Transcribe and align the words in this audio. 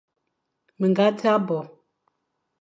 Mé 0.79 0.85
ñga 0.91 1.05
dia 1.17 1.33
bo, 1.47 1.57